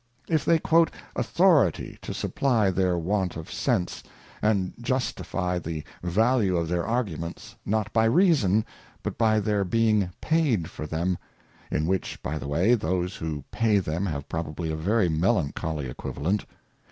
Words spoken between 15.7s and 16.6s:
Equivalent.)